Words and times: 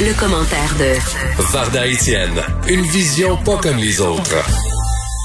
Le, 0.00 0.18
commentaire 0.18 0.74
de 0.78 1.42
Varda 1.52 1.86
Étienne, 1.86 2.40
une 2.68 2.80
vision 2.82 3.36
pas 3.44 3.58
comme 3.58 3.76
les 3.76 4.00
autres. 4.00 4.42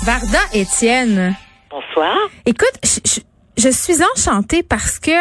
Varda 0.03 0.39
Étienne. 0.53 1.35
Bonsoir. 1.69 2.17
Écoute, 2.45 2.73
je, 2.83 3.21
je 3.57 3.69
suis 3.69 3.95
enchantée 4.03 4.61
parce 4.61 4.99
que 4.99 5.11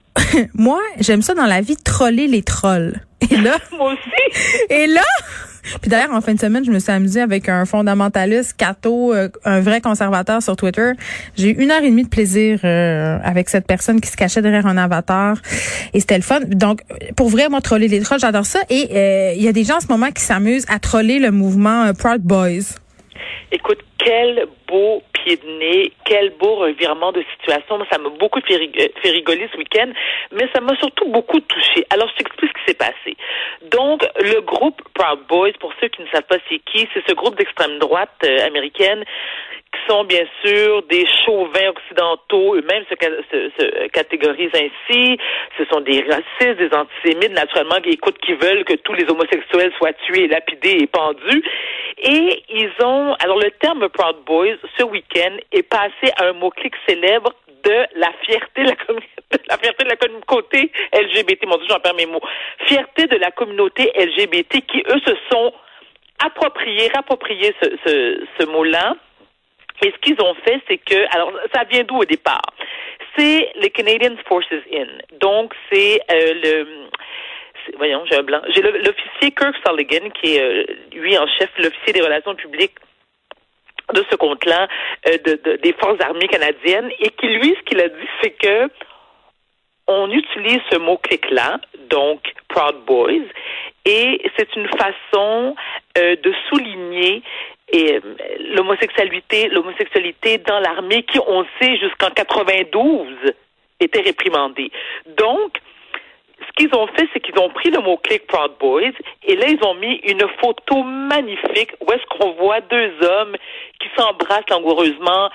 moi, 0.54 0.80
j'aime 0.98 1.22
ça 1.22 1.34
dans 1.34 1.46
la 1.46 1.60
vie, 1.60 1.76
troller 1.76 2.26
les 2.26 2.42
trolls. 2.42 3.00
Et 3.30 3.36
là, 3.36 3.58
Moi 3.72 3.92
aussi. 3.92 4.48
et 4.70 4.86
là, 4.88 5.04
puis 5.80 5.90
d'ailleurs, 5.90 6.12
en 6.12 6.20
fin 6.20 6.34
de 6.34 6.40
semaine, 6.40 6.64
je 6.64 6.70
me 6.70 6.78
suis 6.78 6.92
amusée 6.92 7.20
avec 7.20 7.48
un 7.48 7.64
fondamentaliste, 7.64 8.56
Cato, 8.56 9.14
euh, 9.14 9.28
un 9.44 9.60
vrai 9.60 9.80
conservateur 9.80 10.42
sur 10.42 10.56
Twitter. 10.56 10.92
J'ai 11.36 11.50
eu 11.50 11.62
une 11.62 11.70
heure 11.70 11.82
et 11.82 11.90
demie 11.90 12.04
de 12.04 12.08
plaisir 12.08 12.60
euh, 12.64 13.18
avec 13.22 13.48
cette 13.48 13.66
personne 13.66 14.00
qui 14.00 14.10
se 14.10 14.16
cachait 14.16 14.42
derrière 14.42 14.66
un 14.66 14.76
avatar. 14.76 15.36
Et 15.94 16.00
c'était 16.00 16.16
le 16.16 16.22
fun. 16.22 16.40
Donc, 16.46 16.82
pour 17.16 17.28
vrai, 17.28 17.48
moi, 17.48 17.60
troller 17.60 17.88
les 17.88 18.00
trolls, 18.00 18.20
j'adore 18.20 18.46
ça. 18.46 18.60
Et 18.70 18.88
euh, 18.92 19.32
il 19.36 19.42
y 19.42 19.48
a 19.48 19.52
des 19.52 19.64
gens 19.64 19.76
en 19.76 19.80
ce 19.80 19.88
moment 19.88 20.10
qui 20.10 20.22
s'amusent 20.22 20.66
à 20.68 20.78
troller 20.78 21.18
le 21.18 21.30
mouvement 21.30 21.84
euh, 21.84 21.92
Proud 21.92 22.22
Boys. 22.22 22.74
Écoute, 23.50 23.78
quel 23.98 24.46
beau 24.66 25.02
pied 25.12 25.36
de 25.36 25.46
nez, 25.58 25.92
quel 26.04 26.30
beau 26.30 26.56
revirement 26.56 27.12
de 27.12 27.24
situation. 27.36 27.78
Ça 27.90 27.98
m'a 27.98 28.10
beaucoup 28.10 28.38
euh, 28.38 28.88
fait 29.02 29.10
rigoler 29.10 29.48
ce 29.52 29.58
week-end, 29.58 29.90
mais 30.32 30.48
ça 30.54 30.60
m'a 30.60 30.76
surtout 30.76 31.06
beaucoup 31.08 31.40
touché. 31.40 31.84
Alors, 31.90 32.08
je 32.10 32.16
t'explique 32.16 32.50
ce 32.50 32.60
qui 32.60 32.66
s'est 32.68 32.78
passé. 32.78 33.16
Donc, 33.70 34.04
le 34.20 34.40
groupe 34.40 34.80
Proud 34.94 35.20
Boys, 35.28 35.52
pour 35.60 35.72
ceux 35.80 35.88
qui 35.88 36.02
ne 36.02 36.08
savent 36.08 36.28
pas 36.28 36.38
c'est 36.48 36.58
qui, 36.60 36.88
c'est 36.94 37.02
ce 37.06 37.14
groupe 37.14 37.36
d'extrême 37.36 37.78
droite 37.78 38.10
euh, 38.24 38.46
américaine 38.46 39.04
sont 39.88 40.04
bien 40.04 40.24
sûr 40.44 40.82
des 40.84 41.04
chauvins 41.24 41.68
occidentaux, 41.68 42.54
eux-mêmes 42.56 42.84
se, 42.90 42.94
ca- 43.00 43.22
se- 43.32 43.50
se 43.58 43.86
catégorisent 43.88 44.54
ainsi. 44.54 45.18
Ce 45.56 45.64
sont 45.66 45.80
des 45.80 46.02
racistes, 46.02 46.58
des 46.58 46.70
antisémites, 46.74 47.32
naturellement, 47.32 47.80
qui 47.82 47.90
écoutent, 47.90 48.18
qui 48.18 48.34
veulent 48.34 48.64
que 48.64 48.74
tous 48.74 48.94
les 48.94 49.08
homosexuels 49.10 49.72
soient 49.78 49.92
tués, 50.04 50.28
lapidés 50.28 50.78
et 50.82 50.86
pendus. 50.86 51.42
Et 51.98 52.42
ils 52.50 52.70
ont, 52.84 53.14
alors 53.20 53.38
le 53.38 53.50
terme 53.52 53.88
Proud 53.88 54.16
Boys, 54.26 54.56
ce 54.78 54.84
week-end, 54.84 55.36
est 55.52 55.62
passé 55.64 56.12
à 56.18 56.26
un 56.26 56.32
mot-clic 56.34 56.74
célèbre 56.88 57.32
de 57.64 57.74
la 57.96 58.12
fierté 58.24 58.62
de 58.62 58.70
la 59.48 59.58
fierté 59.58 59.84
de 59.84 59.88
la 59.90 59.96
communauté 59.96 60.70
LGBT. 60.92 61.46
Mon 61.46 61.56
Dieu, 61.56 61.66
j'en 61.68 61.80
perds 61.80 61.94
mes 61.96 62.06
mots. 62.06 62.20
Fierté 62.66 63.06
de 63.06 63.16
la 63.16 63.30
communauté 63.32 63.90
LGBT 63.96 64.60
qui, 64.66 64.78
eux, 64.88 65.00
se 65.04 65.14
sont 65.30 65.52
appropriés, 66.24 66.88
rappropriés 66.94 67.54
ce 67.86 68.44
mot-là. 68.46 68.94
Et 69.82 69.92
ce 69.92 69.96
qu'ils 69.98 70.20
ont 70.20 70.34
fait, 70.44 70.60
c'est 70.68 70.78
que, 70.78 71.14
alors, 71.14 71.32
ça 71.54 71.64
vient 71.64 71.84
d'où 71.84 71.98
au 71.98 72.04
départ? 72.04 72.42
C'est 73.16 73.52
les 73.56 73.70
Canadian 73.70 74.16
Forces 74.26 74.46
In. 74.72 74.88
Donc, 75.20 75.54
c'est 75.70 76.00
euh, 76.10 76.34
le, 76.44 76.88
voyons, 77.76 78.04
j'ai 78.06 78.16
un 78.16 78.22
blanc. 78.22 78.40
J'ai 78.48 78.62
l'officier 78.62 79.30
Kirk 79.30 79.54
Sulligan, 79.66 80.10
qui 80.10 80.36
est, 80.36 80.42
euh, 80.42 80.64
lui, 80.92 81.16
en 81.18 81.26
chef, 81.38 81.50
l'officier 81.58 81.92
des 81.92 82.02
relations 82.02 82.34
publiques 82.34 82.76
de 83.94 84.04
ce 84.10 84.16
compte-là, 84.16 84.68
euh, 85.08 85.18
de- 85.24 85.56
des 85.56 85.72
forces 85.74 86.00
armées 86.00 86.28
canadiennes, 86.28 86.90
et 87.00 87.10
qui, 87.10 87.26
lui, 87.26 87.56
ce 87.58 87.62
qu'il 87.64 87.80
a 87.80 87.88
dit, 87.88 88.08
c'est 88.20 88.30
que 88.30 88.68
on 89.90 90.10
utilise 90.10 90.60
ce 90.70 90.76
mot-clic-là, 90.76 91.60
donc 91.88 92.20
Proud 92.48 92.84
Boys, 92.84 93.24
et 93.86 94.20
c'est 94.36 94.54
une 94.54 94.68
façon 94.68 95.56
euh, 95.96 96.14
de 96.16 96.34
souligner 96.50 97.22
et, 97.72 97.94
euh, 97.94 98.00
l'homosexualité, 98.54 99.48
l'homosexualité 99.48 100.38
dans 100.38 100.60
l'armée 100.60 101.02
qui, 101.02 101.18
on 101.18 101.44
sait, 101.60 101.76
jusqu'en 101.78 102.10
92 102.10 103.08
était 103.80 104.00
réprimandée. 104.00 104.70
Donc, 105.06 105.58
ce 106.40 106.52
qu'ils 106.56 106.74
ont 106.74 106.86
fait, 106.88 107.08
c'est 107.12 107.20
qu'ils 107.20 107.38
ont 107.38 107.50
pris 107.50 107.70
le 107.70 107.80
mot-clic 107.80 108.26
Proud 108.26 108.52
Boys 108.58 108.92
et 109.24 109.36
là, 109.36 109.46
ils 109.48 109.64
ont 109.64 109.74
mis 109.74 110.00
une 110.04 110.24
photo 110.40 110.82
magnifique 110.82 111.72
où 111.80 111.92
est-ce 111.92 112.04
qu'on 112.06 112.32
voit 112.32 112.60
deux 112.60 112.92
hommes 113.02 113.36
qui 113.80 113.88
s'embrassent 113.96 114.48
langoureusement, 114.50 115.30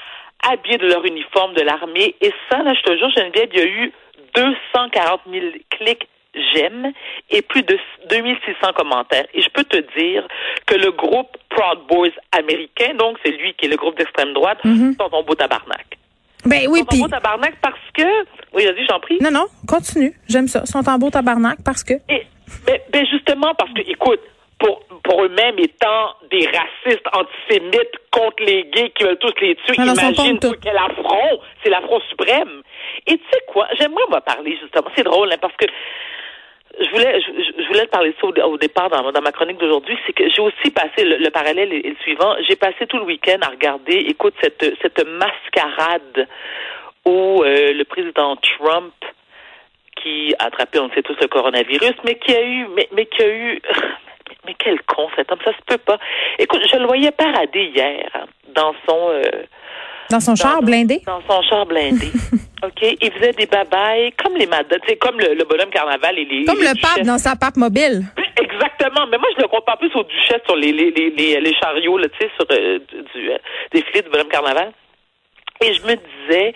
habillés 0.49 0.77
de 0.77 0.87
leur 0.87 1.05
uniforme 1.05 1.53
de 1.53 1.61
l'armée. 1.61 2.15
Et 2.21 2.31
ça, 2.49 2.63
là, 2.63 2.73
je 2.73 2.81
te 2.81 2.97
jure, 2.97 3.09
Geneviève, 3.11 3.49
il 3.53 3.59
y 3.59 3.61
a 3.61 3.65
eu 3.65 3.91
240 4.35 5.21
000 5.29 5.45
clics 5.69 6.07
j'aime 6.53 6.91
et 7.29 7.41
plus 7.41 7.63
de 7.63 7.77
2600 8.09 8.73
commentaires. 8.75 9.25
Et 9.33 9.41
je 9.41 9.49
peux 9.49 9.63
te 9.63 9.77
dire 9.97 10.27
que 10.65 10.75
le 10.75 10.91
groupe 10.91 11.37
Proud 11.49 11.79
Boys 11.87 12.09
américain, 12.31 12.93
donc 12.95 13.17
c'est 13.23 13.31
lui 13.31 13.53
qui 13.53 13.65
est 13.65 13.69
le 13.69 13.77
groupe 13.77 13.97
d'extrême 13.97 14.33
droite, 14.33 14.59
sont 14.63 15.09
en 15.11 15.23
beau 15.23 15.35
tabarnak. 15.35 15.97
Ben 16.45 16.67
oui, 16.67 16.79
Ils 16.79 16.81
sont 16.81 16.85
puis... 16.85 16.99
en 16.99 17.03
beau 17.03 17.09
tabarnak 17.09 17.55
parce 17.61 17.79
que... 17.93 18.03
Oui, 18.53 18.65
vas-y, 18.65 18.85
j'en 18.89 18.99
prie. 18.99 19.17
Non, 19.21 19.31
non, 19.31 19.45
continue. 19.67 20.13
J'aime 20.27 20.47
ça. 20.47 20.61
Ils 20.65 20.69
sont 20.69 20.87
en 20.89 20.97
beau 20.97 21.09
tabarnak 21.09 21.59
parce 21.63 21.83
que... 21.83 21.93
Et, 22.09 22.27
ben, 22.65 22.77
ben 22.91 23.05
justement, 23.05 23.53
parce 23.55 23.71
que, 23.73 23.81
écoute, 23.89 24.19
pour, 24.59 24.81
pour 25.03 25.23
eux-mêmes 25.23 25.59
étant 25.59 26.15
des 26.31 26.47
racistes 26.47 27.05
antisémites 27.13 27.95
contre 28.11 28.43
les 28.43 28.63
gays 28.65 28.91
qui 28.95 29.03
veulent 29.03 29.17
tous 29.19 29.33
les 29.41 29.55
tuer, 29.55 29.75
sont 29.75 29.83
imagine 29.83 30.39
quel 30.61 30.77
affront, 30.77 31.39
c'est 31.63 31.69
l'affront 31.69 31.99
suprême. 32.09 32.61
Et 33.07 33.17
tu 33.17 33.23
sais 33.31 33.39
quoi, 33.47 33.67
j'aimerais 33.77 34.03
moi 34.09 34.21
parler 34.21 34.57
justement, 34.61 34.89
c'est 34.95 35.03
drôle, 35.03 35.31
hein, 35.31 35.37
parce 35.41 35.55
que 35.57 35.65
je 36.79 36.89
voulais, 36.89 37.21
je, 37.21 37.61
je 37.63 37.67
voulais 37.67 37.85
te 37.85 37.91
parler 37.91 38.09
de 38.11 38.15
ça 38.19 38.27
au, 38.27 38.51
au 38.53 38.57
départ 38.57 38.89
dans, 38.89 39.11
dans 39.11 39.21
ma 39.21 39.31
chronique 39.31 39.57
d'aujourd'hui, 39.59 39.97
c'est 40.05 40.13
que 40.13 40.27
j'ai 40.29 40.41
aussi 40.41 40.71
passé 40.71 41.03
le, 41.05 41.17
le 41.17 41.29
parallèle 41.29 41.71
est, 41.71 41.85
est 41.85 41.89
le 41.89 41.95
suivant. 42.01 42.35
J'ai 42.47 42.55
passé 42.55 42.87
tout 42.87 42.97
le 42.97 43.03
week-end 43.03 43.37
à 43.41 43.49
regarder, 43.49 43.95
écoute, 43.97 44.33
cette, 44.41 44.73
cette 44.81 45.05
mascarade 45.07 46.27
où 47.05 47.43
euh, 47.43 47.73
le 47.73 47.83
président 47.83 48.35
Trump 48.37 48.93
qui 50.01 50.33
a 50.39 50.45
attrapé, 50.45 50.79
on 50.79 50.87
le 50.87 50.93
sait 50.93 51.03
tous, 51.03 51.15
le 51.21 51.27
coronavirus, 51.27 51.93
mais 52.05 52.15
qui 52.15 52.33
a 52.35 52.41
eu, 52.43 52.67
mais, 52.75 52.89
mais 52.91 53.05
qui 53.05 53.21
a 53.21 53.29
eu, 53.29 53.61
mais 54.45 54.55
quel 54.57 54.81
con 54.83 55.07
cet 55.15 55.31
homme, 55.31 55.39
ça 55.45 55.51
se 55.51 55.61
peut 55.67 55.77
pas. 55.77 55.99
Écoute, 56.39 56.61
je 56.71 56.77
le 56.77 56.85
voyais 56.87 57.11
parader 57.11 57.71
hier 57.75 58.09
hein, 58.15 58.25
dans 58.55 58.73
son, 58.87 59.09
euh, 59.09 59.21
Dans 60.09 60.19
son 60.19 60.35
char 60.35 60.61
blindé? 60.63 61.01
dans 61.05 61.21
son 61.29 61.41
char 61.43 61.65
blindé. 61.65 62.07
OK, 62.63 62.97
il 63.01 63.11
faisait 63.11 63.33
des 63.33 63.45
babayes 63.45 64.13
comme 64.23 64.35
les 64.37 64.47
tu 64.47 64.53
sais, 64.87 64.95
comme 64.97 65.19
le, 65.19 65.33
le 65.33 65.43
bonhomme 65.43 65.69
carnaval 65.69 66.17
et 66.17 66.25
les 66.25 66.45
Comme 66.45 66.59
les 66.59 66.69
le 66.69 66.81
pape 66.81 67.05
dans 67.05 67.17
sa 67.17 67.35
pape 67.35 67.57
mobile. 67.57 68.03
Exactement, 68.37 69.05
mais 69.11 69.17
moi 69.17 69.27
je 69.35 69.41
le 69.41 69.47
compare 69.47 69.77
plus 69.77 69.93
aux 69.95 70.03
duchesses 70.03 70.41
sur 70.45 70.55
les 70.55 70.71
les 70.71 70.91
les, 70.91 71.09
les, 71.09 71.41
les 71.41 71.53
chariots 71.55 71.99
tu 71.99 72.09
sais, 72.19 72.31
sur 72.35 72.45
euh, 72.51 72.79
du, 72.79 73.19
du 73.19 73.31
euh, 73.31 73.37
défilé 73.71 74.01
du 74.01 74.09
bonhomme 74.09 74.29
carnaval. 74.29 74.71
Et 75.61 75.73
je 75.73 75.81
me 75.83 75.95
disais, 75.95 76.53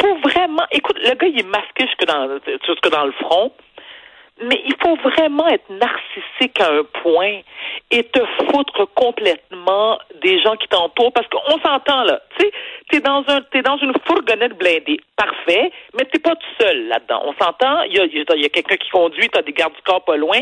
faut 0.00 0.16
vraiment, 0.18 0.64
écoute, 0.70 0.96
le 1.02 1.14
gars 1.14 1.26
il 1.26 1.40
est 1.40 1.42
masqué 1.48 1.86
jusque 1.86 2.06
dans 2.06 2.38
jusque 2.66 2.90
dans 2.90 3.04
le 3.04 3.12
front, 3.12 3.52
mais 4.42 4.60
il 4.66 4.74
faut 4.82 4.96
vraiment 4.96 5.46
être 5.48 5.68
narcissique 5.70 6.60
à 6.60 6.70
un 6.70 6.84
point 7.02 7.40
et 7.90 8.04
te 8.04 8.20
foutre 8.50 8.86
complètement 8.94 9.98
des 10.22 10.40
gens 10.40 10.56
qui 10.56 10.68
t'entourent 10.68 11.12
parce 11.12 11.26
qu'on 11.28 11.58
s'entend 11.60 12.04
là, 12.04 12.20
tu 12.38 12.44
sais, 12.46 12.52
t'es 12.90 13.00
dans 13.00 13.24
un 13.28 13.40
t'es 13.52 13.62
dans 13.62 13.78
une 13.78 13.92
fourgonnette 14.06 14.56
blindée, 14.58 15.00
parfait, 15.16 15.70
mais 15.96 16.04
t'es 16.06 16.18
pas 16.18 16.34
tout 16.36 16.54
seul 16.60 16.88
là-dedans. 16.88 17.22
On 17.24 17.34
s'entend, 17.42 17.82
il 17.82 17.94
y 17.96 18.00
a, 18.00 18.04
y 18.04 18.44
a- 18.44 18.48
quelqu'un 18.48 18.76
qui 18.76 18.90
conduit, 18.90 19.28
t'as 19.30 19.42
des 19.42 19.52
gardes 19.52 19.74
du 19.74 19.82
corps 19.82 20.04
pas 20.04 20.16
loin. 20.16 20.40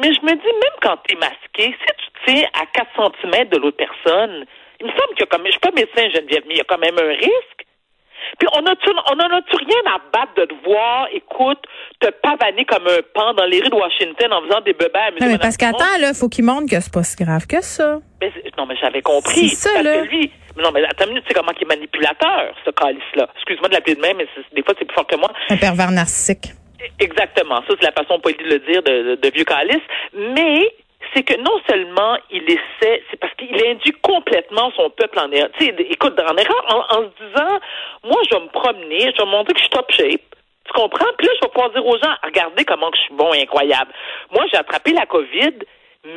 Mais 0.00 0.12
je 0.14 0.20
me 0.22 0.32
dis, 0.32 0.46
même 0.46 0.78
quand 0.80 0.96
t'es 1.06 1.16
masqué, 1.16 1.74
si 1.76 1.94
tu 1.96 2.10
tiens 2.26 2.48
à 2.54 2.66
4 2.66 2.90
cm 3.20 3.48
de 3.48 3.58
l'autre 3.58 3.76
personne, 3.76 4.46
il 4.80 4.86
me 4.86 4.92
semble 4.92 5.14
qu'il 5.16 5.26
y 5.30 5.34
a 5.34 5.38
même, 5.38 5.46
je 5.46 5.50
suis 5.52 5.60
pas 5.60 5.72
médecin, 5.72 6.08
Geneviève, 6.10 6.44
mais 6.46 6.54
il 6.54 6.58
y 6.58 6.60
a 6.60 6.64
quand 6.64 6.78
même 6.78 6.98
un 6.98 7.14
risque. 7.14 7.57
Puis 8.38 8.48
on 8.54 8.64
a-tu, 8.66 8.90
on 8.90 9.14
en 9.18 9.36
a-tu 9.36 9.56
rien 9.56 9.94
à 9.94 9.98
battre 10.12 10.34
de 10.36 10.44
te 10.46 10.54
voir, 10.64 11.06
écoute, 11.12 11.58
te 12.00 12.08
pavaner 12.22 12.64
comme 12.64 12.86
un 12.86 13.00
pan 13.14 13.34
dans 13.34 13.44
les 13.46 13.60
rues 13.60 13.70
de 13.70 13.74
Washington 13.74 14.32
en 14.32 14.42
faisant 14.42 14.60
des 14.60 14.72
bébés 14.72 14.90
à 14.98 15.10
Non, 15.12 15.26
mais 15.32 15.38
parce 15.38 15.56
qu'attends, 15.56 15.98
là, 16.00 16.12
faut 16.14 16.28
qu'il 16.28 16.44
montre 16.44 16.70
que 16.70 16.80
c'est 16.80 16.92
pas 16.92 17.02
si 17.02 17.16
grave 17.22 17.46
que 17.46 17.60
ça. 17.62 17.98
Mais 18.20 18.32
c'est- 18.34 18.56
non, 18.56 18.66
mais 18.66 18.76
j'avais 18.80 19.02
compris. 19.02 19.48
C'est 19.50 19.68
ça, 19.68 19.70
parce 19.74 19.84
là. 19.84 20.02
que 20.02 20.06
lui, 20.08 20.30
mais 20.56 20.62
non, 20.62 20.70
mais 20.72 20.84
attends 20.84 21.04
une 21.04 21.10
minute, 21.10 21.24
tu 21.24 21.28
sais 21.28 21.34
comment 21.34 21.52
il 21.56 21.62
est 21.62 21.66
manipulateur, 21.66 22.54
ce 22.64 22.70
calice-là. 22.70 23.28
Excuse-moi 23.36 23.68
de 23.68 23.74
l'appeler 23.74 23.94
de 23.96 24.00
même, 24.00 24.16
mais 24.16 24.26
c'est- 24.34 24.54
des 24.54 24.62
fois, 24.62 24.74
c'est 24.78 24.84
plus 24.84 24.94
fort 24.94 25.06
que 25.06 25.16
moi. 25.16 25.30
Un 25.50 25.56
pervers 25.56 25.90
narcissique. 25.90 26.52
Exactement. 27.00 27.56
Ça, 27.68 27.74
c'est 27.80 27.86
la 27.86 27.92
façon 27.92 28.18
polie 28.20 28.36
de 28.36 28.44
le 28.44 28.58
dire 28.60 28.82
de, 28.82 29.10
de, 29.10 29.14
de 29.16 29.30
vieux 29.34 29.44
calice. 29.44 29.82
Mais 30.14 30.70
c'est 31.14 31.22
que 31.22 31.36
non 31.40 31.60
seulement 31.68 32.16
il 32.30 32.42
essaie, 32.44 33.02
c'est 33.10 33.18
parce 33.18 33.32
qu'il 33.34 33.54
induit 33.66 33.92
complètement 34.02 34.70
son 34.76 34.90
peuple 34.90 35.18
en 35.18 35.30
erreur. 35.30 35.50
Tu 35.58 35.66
sais, 35.66 35.74
écoute, 35.90 36.18
en 36.18 36.36
erreur, 36.36 36.86
en, 36.90 37.02
se 37.02 37.26
disant, 37.26 37.58
moi, 38.04 38.20
je 38.28 38.36
vais 38.36 38.42
me 38.42 38.48
promener, 38.48 39.12
je 39.12 39.22
vais 39.22 39.26
me 39.26 39.30
montrer 39.30 39.54
que 39.54 39.58
je 39.58 39.64
suis 39.64 39.70
top 39.70 39.90
shape. 39.92 40.22
Tu 40.64 40.72
comprends? 40.74 41.06
Puis 41.16 41.26
là, 41.26 41.32
je 41.36 41.46
vais 41.46 41.52
pouvoir 41.52 41.70
dire 41.70 41.86
aux 41.86 41.98
gens, 41.98 42.14
regardez 42.22 42.64
comment 42.64 42.90
je 42.94 43.00
suis 43.00 43.14
bon 43.14 43.32
et 43.32 43.42
incroyable. 43.42 43.90
Moi, 44.32 44.44
j'ai 44.50 44.58
attrapé 44.58 44.92
la 44.92 45.06
COVID, 45.06 45.54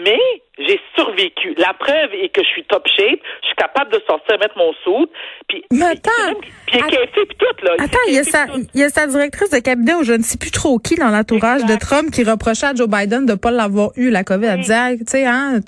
mais 0.06 0.20
j'ai 0.58 0.80
survécu. 0.96 1.54
La 1.58 1.74
preuve 1.74 2.14
est 2.14 2.30
que 2.30 2.42
je 2.44 2.48
suis 2.48 2.64
top 2.66 2.88
shape, 2.88 3.20
je 3.42 3.48
suis 3.48 3.56
capable 3.58 3.92
de 3.92 4.02
sortir, 4.08 4.38
mettre 4.40 4.58
mon 4.58 4.72
soude, 4.84 5.10
puis 5.50 5.64
Mais 5.72 5.86
attends. 5.86 6.40
puis 6.68 6.80
puis 6.82 7.36
tout 7.38 7.66
là. 7.66 7.72
Attends, 7.80 7.98
il 8.08 8.14
y, 8.14 8.20
a 8.20 8.24
sa, 8.24 8.46
il 8.74 8.80
y 8.80 8.84
a 8.84 8.90
sa 8.90 9.08
directrice 9.08 9.50
de 9.50 9.60
cabinet 9.60 9.94
ou 9.96 10.04
je 10.04 10.14
ne 10.14 10.22
sais 10.24 10.38
plus 10.38 10.52
trop 10.52 10.78
qui 10.80 10.96
dans 10.96 11.10
l'entourage 11.10 11.66
de. 11.66 11.76
Trump 11.82 12.12
qui 12.12 12.24
reprochait 12.24 12.68
à 12.68 12.74
Joe 12.76 12.88
Biden 12.88 13.26
de 13.26 13.32
ne 13.32 13.38
pas 13.38 13.50
l'avoir 13.52 13.90
eu, 13.96 14.10
la 14.12 14.24
COVID. 14.24 14.46
Elle 14.46 14.60
disait, 14.62 14.98
tu 15.00 15.04
sais, 15.08 15.26
hein, 15.26 15.60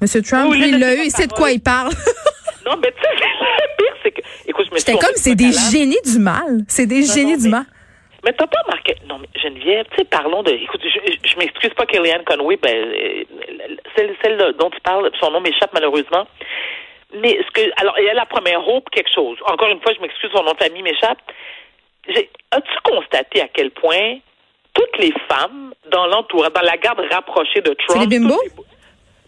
Monsieur 0.00 0.22
Trump, 0.22 0.48
Oui, 0.50 0.58
lui, 0.58 0.68
il 0.70 0.78
l'a 0.78 0.94
eu, 0.94 1.00
il 1.04 1.10
sait 1.10 1.26
de 1.26 1.32
quoi 1.32 1.50
il 1.50 1.60
parle. 1.60 1.92
Non, 2.66 2.76
mais 2.82 2.92
tu 2.92 3.00
sais, 3.02 3.08
le 3.14 3.76
pire, 3.78 3.96
c'est 4.02 4.10
que, 4.12 4.20
écoute, 4.48 4.66
je 4.68 4.74
me 4.74 4.78
suis 4.78 4.86
J'étais 4.92 4.98
comme, 5.04 5.14
c'est 5.16 5.34
des 5.34 5.52
génies 5.52 6.00
du 6.04 6.18
mal. 6.18 6.64
C'est 6.68 6.86
des 6.86 7.00
Non, 7.00 7.12
génies 7.14 7.32
non, 7.32 7.38
du 7.38 7.44
mais- 7.44 7.50
mal. 7.50 7.64
Mais 8.26 8.32
t'as 8.32 8.48
pas 8.48 8.62
marqué. 8.66 8.96
Non, 9.06 9.18
mais 9.18 9.28
Geneviève, 9.40 9.86
tu 9.92 9.98
sais, 9.98 10.04
parlons 10.04 10.42
de. 10.42 10.50
Écoute, 10.50 10.82
je, 10.82 11.28
je 11.28 11.38
m'excuse 11.38 11.72
pas 11.74 11.86
Kellyanne 11.86 12.24
Conway, 12.24 12.56
ben, 12.56 12.76
euh, 12.76 13.24
celle, 13.94 14.16
celle 14.20 14.54
dont 14.58 14.68
tu 14.68 14.80
parles, 14.80 15.08
son 15.20 15.30
nom 15.30 15.40
m'échappe 15.40 15.70
malheureusement. 15.72 16.26
Mais 17.14 17.38
ce 17.46 17.50
que. 17.52 17.70
Alors, 17.80 17.96
il 18.00 18.04
y 18.04 18.08
a 18.08 18.14
la 18.14 18.26
première 18.26 18.66
Hope 18.66 18.90
quelque 18.90 19.12
chose. 19.14 19.38
Encore 19.46 19.68
une 19.68 19.80
fois, 19.80 19.92
je 19.94 20.00
m'excuse, 20.00 20.28
son 20.34 20.42
nom 20.42 20.54
de 20.54 20.58
famille 20.58 20.82
m'échappe. 20.82 21.18
As-tu 22.50 22.76
constaté 22.82 23.42
à 23.42 23.48
quel 23.48 23.70
point 23.70 24.18
toutes 24.74 24.98
les 24.98 25.12
femmes 25.28 25.72
dans 25.90 26.06
l'entourage, 26.06 26.52
dans 26.52 26.62
la 26.62 26.76
garde 26.76 27.00
rapprochée 27.10 27.60
de 27.60 27.74
Trump. 27.74 28.02
C'est 28.02 28.08
bimbos? 28.08 28.42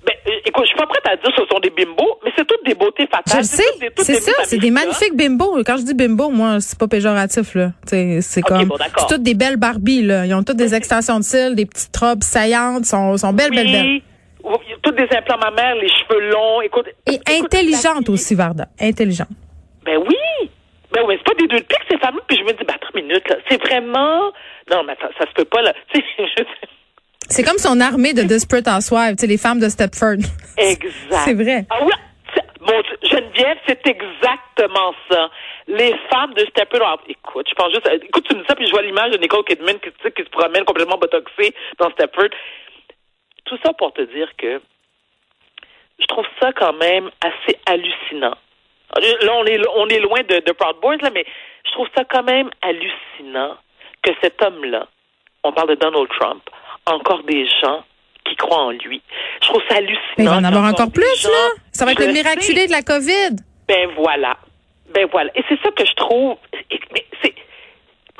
Ben, 0.08 0.14
euh, 0.26 0.38
écoute, 0.46 0.64
je 0.64 0.68
suis 0.68 0.78
pas 0.78 0.86
prête 0.86 1.06
à 1.06 1.16
dire 1.16 1.34
que 1.36 1.42
ce 1.42 1.46
sont 1.52 1.60
des 1.60 1.68
bimbos, 1.68 2.18
mais 2.24 2.32
c'est 2.34 2.46
toutes 2.46 2.64
des 2.64 2.74
beautés 2.74 3.06
fatales. 3.06 3.42
Je 3.42 3.46
sais, 3.46 3.62
c'est 3.98 4.14
ça, 4.14 4.32
c'est 4.44 4.56
des 4.56 4.70
magnifiques 4.70 5.14
bimbos. 5.14 5.62
Quand 5.66 5.76
je 5.76 5.82
dis 5.82 5.92
bimbo, 5.92 6.30
moi, 6.30 6.60
c'est 6.60 6.78
pas 6.78 6.88
péjoratif, 6.88 7.54
là. 7.54 7.72
C'est 7.84 8.40
comme, 8.40 8.72
c'est 8.96 9.06
toutes 9.06 9.22
des 9.22 9.34
belles 9.34 9.58
Barbies, 9.58 10.02
là. 10.02 10.24
Ils 10.24 10.32
ont 10.32 10.42
toutes 10.42 10.56
des 10.56 10.74
extensions 10.74 11.18
de 11.18 11.24
cils, 11.24 11.54
des 11.54 11.66
petites 11.66 11.94
robes 11.94 12.22
saillantes, 12.22 12.86
sont, 12.86 13.18
sont 13.18 13.34
belles, 13.34 13.50
belles, 13.50 13.70
belles. 13.70 14.00
Toutes 14.82 14.96
des 14.96 15.08
implants 15.14 15.36
mammaires, 15.38 15.74
les 15.74 15.88
cheveux 15.88 16.30
longs, 16.30 16.62
écoute. 16.62 16.86
Et 17.06 17.18
intelligentes 17.38 18.08
aussi, 18.08 18.34
Varda. 18.34 18.68
Intelligentes. 18.80 19.28
Ben 19.84 19.98
oui. 19.98 20.50
Ben 20.90 21.02
oui, 21.06 21.16
c'est 21.18 21.34
pas 21.34 21.38
des 21.38 21.48
deux 21.48 21.60
de 21.60 21.64
pique, 21.64 21.84
ces 21.90 21.98
femmes 21.98 22.18
Puis 22.26 22.38
je 22.38 22.44
me 22.44 22.52
dis, 22.52 22.64
ben, 22.64 22.74
attends 22.74 22.88
une 22.94 23.02
minute, 23.02 23.28
là. 23.28 23.36
C'est 23.50 23.62
vraiment, 23.62 24.32
non, 24.70 24.84
mais 24.84 24.96
ça, 25.02 25.10
ça 25.18 25.26
se 25.28 25.34
peut 25.34 25.44
pas, 25.44 25.60
là. 25.60 25.74
C'est 27.28 27.42
comme 27.42 27.58
son 27.58 27.80
armée 27.80 28.14
de 28.14 28.22
Desperate 28.22 28.66
Housewives, 28.68 29.16
tu 29.16 29.22
sais, 29.22 29.26
les 29.26 29.38
femmes 29.38 29.60
de 29.60 29.68
Stepford. 29.68 30.22
Exact. 30.56 31.24
c'est 31.24 31.34
vrai. 31.34 31.66
Ah 31.70 31.78
oui, 31.82 31.92
mon 32.60 32.82
Geneviève, 33.02 33.58
c'est 33.66 33.86
exactement 33.86 34.94
ça. 35.10 35.30
Les 35.66 35.94
femmes 36.10 36.34
de 36.34 36.44
Stepford, 36.46 37.00
écoute, 37.08 37.46
je 37.48 37.54
pense 37.54 37.72
juste, 37.72 37.88
écoute, 38.02 38.26
tu 38.28 38.34
me 38.34 38.40
dis 38.40 38.46
ça, 38.48 38.54
puis 38.54 38.66
je 38.66 38.72
vois 38.72 38.82
l'image 38.82 39.12
de 39.12 39.18
Nicole 39.18 39.44
Kidman 39.44 39.78
qui, 39.80 39.90
qui 39.90 40.22
se 40.22 40.30
promène 40.30 40.64
complètement 40.64 40.98
botoxée 40.98 41.54
dans 41.78 41.90
Stepford. 41.90 42.30
Tout 43.44 43.58
ça 43.64 43.72
pour 43.72 43.92
te 43.92 44.02
dire 44.02 44.28
que 44.36 44.60
je 45.98 46.06
trouve 46.06 46.26
ça 46.40 46.52
quand 46.52 46.74
même 46.74 47.10
assez 47.20 47.58
hallucinant. 47.66 48.36
Là, 48.96 49.32
on 49.34 49.44
est, 49.44 49.60
on 49.76 49.88
est 49.88 50.00
loin 50.00 50.20
de, 50.20 50.40
de 50.40 50.52
Proud 50.52 50.76
Boys, 50.80 50.96
là, 51.02 51.10
mais 51.12 51.24
je 51.66 51.72
trouve 51.72 51.88
ça 51.96 52.04
quand 52.04 52.22
même 52.22 52.50
hallucinant 52.62 53.56
que 54.02 54.10
cet 54.22 54.42
homme-là, 54.42 54.88
on 55.44 55.52
parle 55.52 55.70
de 55.70 55.74
Donald 55.74 56.08
Trump, 56.18 56.42
encore 56.92 57.22
des 57.24 57.46
gens 57.62 57.82
qui 58.24 58.36
croient 58.36 58.64
en 58.64 58.70
lui. 58.70 59.02
Je 59.42 59.48
trouve 59.48 59.62
ça 59.68 59.76
hallucinant. 59.76 60.00
Mais 60.18 60.24
il 60.24 60.28
va 60.28 60.36
en 60.36 60.44
avoir 60.44 60.64
encore 60.64 60.92
plus, 60.92 61.24
là. 61.24 61.48
Ça 61.72 61.84
va 61.84 61.92
être 61.92 62.04
le 62.04 62.12
miraculé 62.12 62.66
de 62.66 62.72
la 62.72 62.82
COVID. 62.82 63.36
Ben 63.66 63.88
voilà. 63.96 64.36
Ben 64.94 65.06
voilà. 65.10 65.30
Et 65.34 65.42
c'est 65.48 65.60
ça 65.62 65.70
que 65.70 65.84
je 65.84 65.94
trouve. 65.94 66.36
Mais 66.92 67.04
c'est. 67.22 67.34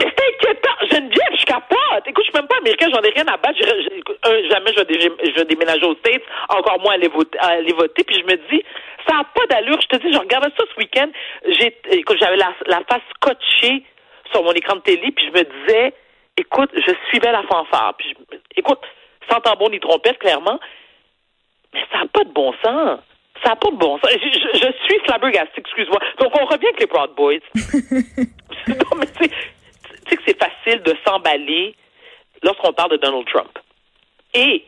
Mais 0.00 0.06
c'est 0.16 0.46
inquiétant. 0.46 0.70
Geneviève, 0.90 1.38
je 1.38 1.44
capote. 1.44 2.06
Écoute, 2.06 2.24
je 2.24 2.30
suis 2.30 2.38
même 2.38 2.46
pas 2.46 2.58
américaine, 2.58 2.90
j'en 2.94 3.02
ai 3.02 3.10
rien 3.10 3.26
à 3.26 3.36
battre. 3.36 3.58
Je, 3.58 4.48
jamais 4.48 4.72
je 4.76 4.84
vais, 4.84 5.30
je 5.32 5.34
vais, 5.34 5.44
déménager 5.44 5.84
aux 5.84 5.96
States, 5.96 6.22
encore 6.48 6.80
moins 6.80 6.94
aller 6.94 7.08
voter, 7.08 7.36
aller 7.40 7.72
voter. 7.72 8.04
Puis 8.04 8.16
je 8.16 8.24
me 8.24 8.36
dis, 8.48 8.62
ça 9.08 9.16
n'a 9.16 9.24
pas 9.24 9.46
d'allure. 9.50 9.80
Je 9.80 9.88
te 9.88 9.96
dis, 9.96 10.12
je 10.12 10.18
regardais 10.18 10.50
ça 10.56 10.64
ce 10.72 10.78
week-end. 10.78 11.08
J'ai, 11.48 11.74
j'avais 12.20 12.36
la, 12.36 12.54
la 12.66 12.82
face 12.88 13.02
scotchée 13.16 13.82
sur 14.30 14.44
mon 14.44 14.52
écran 14.52 14.76
de 14.76 14.80
télé, 14.82 15.10
puis 15.10 15.26
je 15.26 15.32
me 15.32 15.44
disais, 15.44 15.94
écoute, 16.38 16.70
je 16.74 16.92
suivais 17.08 17.32
la 17.32 17.42
fanfare. 17.42 17.94
Puis 17.98 18.14
écoute, 18.56 18.80
sans 19.30 19.40
tambour 19.40 19.70
ni 19.70 19.80
trompette, 19.80 20.18
clairement, 20.18 20.58
mais 21.72 21.84
ça 21.92 21.98
n'a 21.98 22.06
pas 22.06 22.24
de 22.24 22.30
bon 22.30 22.52
sens. 22.64 23.00
Ça 23.42 23.50
n'a 23.50 23.56
pas 23.56 23.70
de 23.70 23.76
bon 23.76 23.98
sens. 23.98 24.10
Je, 24.10 24.18
je, 24.18 24.58
je 24.58 24.72
suis 24.84 24.98
flabbergastée, 25.04 25.60
excuse-moi. 25.60 26.00
Donc, 26.18 26.32
on 26.40 26.46
revient 26.46 26.66
avec 26.66 26.80
les 26.80 26.86
Proud 26.86 27.14
Boys. 27.14 27.38
non, 28.68 28.98
mais 28.98 29.06
tu 29.06 29.28
sais 29.28 30.16
que 30.16 30.22
c'est 30.26 30.38
facile 30.38 30.82
de 30.82 30.94
s'emballer 31.06 31.74
lorsqu'on 32.42 32.72
parle 32.72 32.92
de 32.92 32.96
Donald 32.96 33.26
Trump. 33.26 33.58
Et 34.34 34.64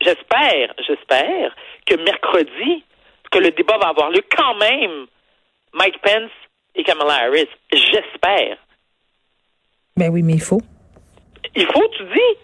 j'espère, 0.00 0.74
j'espère 0.86 1.54
que 1.86 1.94
mercredi, 1.96 2.84
que 3.30 3.38
le 3.38 3.50
débat 3.50 3.78
va 3.78 3.88
avoir 3.88 4.10
lieu 4.10 4.22
quand 4.36 4.54
même, 4.56 5.06
Mike 5.74 6.00
Pence 6.00 6.30
et 6.74 6.82
Kamala 6.82 7.24
Harris. 7.24 7.48
J'espère. 7.72 8.56
Ben 9.96 10.10
oui, 10.10 10.22
mais 10.22 10.34
il 10.34 10.42
faut. 10.42 10.62
Il 11.54 11.66
faut, 11.66 11.88
tu 11.96 12.04
dis? 12.04 12.38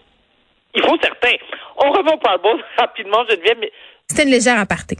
Il 0.75 0.81
faut 0.81 0.97
certains. 1.01 1.35
On 1.77 1.91
revient 1.91 2.13
au 2.13 2.17
Powerball 2.17 2.63
rapidement, 2.77 3.25
Geneviève. 3.29 3.57
Mais... 3.59 3.71
C'était 4.07 4.23
une 4.23 4.31
légère 4.31 4.59
aparté. 4.59 4.97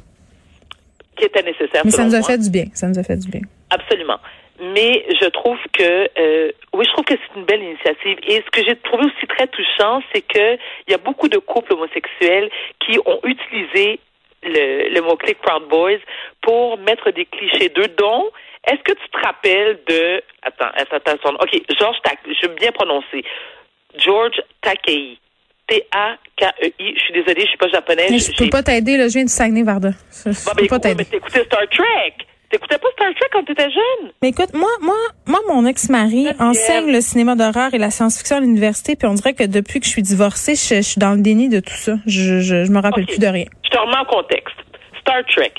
Qui 1.18 1.26
était 1.26 1.44
nécessaire. 1.44 1.84
Mais 1.86 1.92
ça 1.92 2.04
nous 2.04 2.16
a 2.16 2.22
fait 2.22 2.38
du 2.38 2.50
bien. 2.50 2.66
Ça 2.74 2.88
nous 2.88 3.00
a 3.00 3.04
fait 3.04 3.18
du 3.18 3.30
bien. 3.30 3.42
Absolument. 3.70 4.20
Mais 4.60 5.06
je 5.22 5.28
trouve 5.30 5.58
que 5.74 6.10
euh, 6.18 6.52
oui, 6.74 6.86
je 6.86 6.92
trouve 6.94 7.04
que 7.04 7.16
c'est 7.16 7.40
une 7.40 7.46
belle 7.46 7.62
initiative. 7.62 8.18
Et 8.28 8.42
ce 8.42 8.50
que 8.52 8.66
j'ai 8.66 8.76
trouvé 8.78 9.06
aussi 9.06 9.28
très 9.28 9.48
touchant, 9.48 10.02
c'est 10.14 10.22
que 10.22 10.56
il 10.88 10.92
y 10.92 10.94
a 10.94 10.98
beaucoup 10.98 11.28
de 11.28 11.38
couples 11.38 11.74
homosexuels 11.74 12.50
qui 12.80 12.98
ont 13.06 13.20
utilisé 13.24 14.00
le, 14.44 14.94
le 14.94 15.02
mot-clé 15.02 15.34
Proud 15.36 15.68
Boys 15.68 16.00
pour 16.42 16.78
mettre 16.80 17.12
des 17.12 17.26
clichés 17.26 17.70
d'eux, 17.70 17.90
dont 17.98 18.32
est-ce 18.68 18.82
que 18.82 18.94
tu 18.94 19.10
te 19.10 19.18
rappelles 19.26 19.80
de 19.88 20.24
attends, 20.42 20.72
attends, 20.74 21.12
attends, 21.12 21.36
ok, 21.40 21.62
Georges, 21.78 21.98
je 22.26 22.48
veux 22.48 22.56
bien 22.56 22.72
prononcer. 22.72 23.24
George 23.98 24.42
Takei. 24.62 25.18
T-A-K-E-I. 25.68 26.96
Je 26.96 27.00
suis 27.00 27.14
désolée, 27.14 27.42
je 27.42 27.48
suis 27.48 27.58
pas 27.58 27.70
japonaise. 27.70 28.12
Mais 28.12 28.20
je 28.20 28.32
peux 28.38 28.50
pas 28.50 28.62
t'aider, 28.62 28.98
là. 28.98 29.08
Je 29.08 29.14
viens 29.14 29.24
du 29.24 29.32
Saguenay, 29.32 29.64
Varda. 29.64 29.92
Je, 30.12 30.32
je 30.32 30.56
peux 30.56 30.68
pas 30.68 30.80
t'aider. 30.80 31.06
Mais 31.10 31.18
t'écoutais 31.18 31.44
Star 31.44 31.68
Trek. 31.70 32.14
T'écoutais 32.52 32.78
pas 32.78 32.88
Star 32.94 33.08
Trek 33.16 33.30
quand 33.32 33.44
t'étais 33.44 33.72
jeune? 33.72 34.12
Mais 34.22 34.30
écoute, 34.30 34.54
moi, 34.54 34.70
moi, 34.82 34.96
moi, 35.26 35.40
mon 35.48 35.66
ex-mari 35.66 36.28
enseigne 36.40 36.92
le 36.92 37.02
cinéma 37.02 37.36
d'horreur 37.36 37.74
et 37.74 37.80
la 37.80 37.90
science-fiction 37.90 38.38
à 38.38 38.40
l'université, 38.42 38.96
puis 38.96 39.08
on 39.08 39.16
dirait 39.16 39.34
que 39.34 39.44
depuis 39.44 39.80
que 39.80 39.86
je 39.88 39.92
suis 39.92 40.04
divorcée, 40.04 40.56
je, 40.56 40.76
je 40.76 40.82
suis 40.82 41.00
dans 41.00 41.14
le 41.14 41.22
déni 41.22 41.50
de 41.50 41.60
tout 41.60 41.74
ça. 41.74 41.96
Je, 42.06 42.42
je, 42.42 42.66
je 42.66 42.72
me 42.72 42.80
rappelle 42.80 43.04
okay. 43.04 43.14
plus 43.14 43.20
de 43.20 43.28
rien. 43.28 43.46
Je 43.64 43.70
te 43.72 43.78
remets 43.78 43.98
en 43.98 44.06
contexte. 44.06 44.56
Star 45.02 45.26
Trek. 45.26 45.54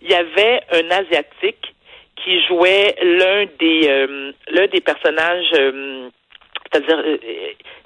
Il 0.00 0.10
y 0.10 0.14
avait 0.14 0.62
un 0.72 0.90
asiatique 0.90 1.74
qui 2.24 2.40
jouait 2.46 2.96
l'un 3.02 3.44
des 3.58 3.88
euh, 3.88 4.32
l'un 4.50 4.66
des 4.68 4.80
personnages 4.80 5.52
euh, 5.54 6.08
c'est-à-dire 6.70 6.98
euh, 6.98 7.16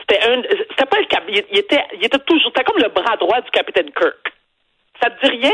c'était 0.08 0.22
un 0.28 0.42
c'était 0.42 0.86
pas 0.86 0.98
le 1.00 1.06
cap 1.06 1.24
il, 1.28 1.42
il, 1.50 1.58
était 1.58 1.82
il 1.94 2.04
était 2.04 2.18
toujours 2.18 2.50
c'était 2.54 2.64
comme 2.64 2.82
le 2.82 2.88
bras 2.88 3.16
droit 3.16 3.40
du 3.40 3.50
capitaine 3.50 3.90
Kirk. 3.90 4.32
Ça 5.02 5.10
te 5.10 5.26
dit 5.26 5.36
rien? 5.40 5.52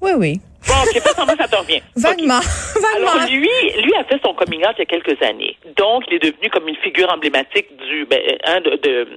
Oui 0.00 0.12
oui. 0.16 0.40
Bon, 0.66 0.74
c'est 0.92 1.02
pas 1.02 1.10
semblant, 1.10 1.36
ça 1.36 1.48
te 1.48 1.56
revient. 1.56 1.82
Vaguement. 1.96 2.38
Okay. 2.38 2.80
Vaguement. 2.82 3.10
Alors, 3.10 3.26
lui, 3.28 3.82
lui 3.82 3.94
a 3.96 4.04
fait 4.04 4.18
son 4.24 4.34
coming 4.34 4.64
out 4.64 4.74
il 4.76 4.80
y 4.80 4.82
a 4.82 4.86
quelques 4.86 5.22
années. 5.22 5.56
Donc, 5.76 6.04
il 6.08 6.14
est 6.14 6.18
devenu 6.18 6.48
comme 6.50 6.66
une 6.68 6.76
figure 6.76 7.12
emblématique 7.12 7.76
du, 7.76 8.06
ben, 8.06 8.20
hein, 8.44 8.60
de, 8.60 8.70
de, 8.76 9.08